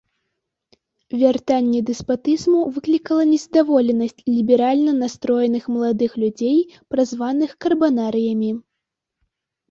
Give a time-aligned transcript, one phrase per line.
[1.23, 6.57] Вяртанне дэспатызму выклікала незадаволенасць ліберальна настроеных маладых людзей,
[6.95, 8.49] празваных карбанарыямі.